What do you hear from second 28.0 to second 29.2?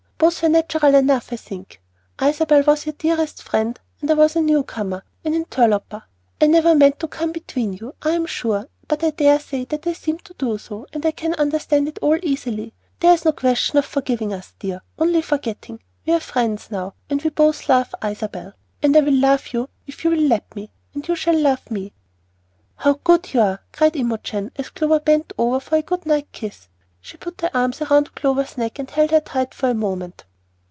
Clover's neck and held